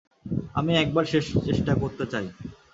[0.55, 2.25] আমি একবার শেষ চেষ্টা করতে চাই।